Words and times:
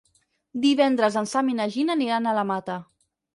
Divendres 0.63 1.17
en 1.21 1.29
Sam 1.33 1.51
i 1.53 1.57
na 1.59 1.67
Gina 1.75 1.97
aniran 1.99 2.27
a 2.27 2.35
la 2.39 2.47
Mata. 2.55 2.79